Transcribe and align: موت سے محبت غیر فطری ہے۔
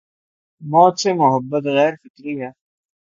موت 0.61 0.93
سے 1.01 1.09
محبت 1.13 1.63
غیر 1.75 1.93
فطری 2.01 2.33
ہے۔ 2.41 2.49